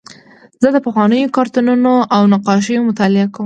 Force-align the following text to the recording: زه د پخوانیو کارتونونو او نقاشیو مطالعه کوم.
زه 0.63 0.67
د 0.75 0.77
پخوانیو 0.85 1.33
کارتونونو 1.37 1.93
او 2.15 2.21
نقاشیو 2.33 2.87
مطالعه 2.89 3.25
کوم. 3.33 3.39